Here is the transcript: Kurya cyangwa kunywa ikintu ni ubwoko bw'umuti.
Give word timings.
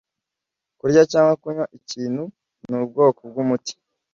Kurya 0.79 1.01
cyangwa 1.11 1.33
kunywa 1.41 1.65
ikintu 1.77 2.23
ni 2.67 2.75
ubwoko 2.81 3.19
bw'umuti. 3.29 3.73